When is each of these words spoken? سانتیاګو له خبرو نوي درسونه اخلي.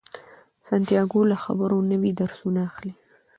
سانتیاګو 0.67 1.21
له 1.31 1.37
خبرو 1.43 1.77
نوي 1.91 2.11
درسونه 2.21 2.59
اخلي. 2.69 2.93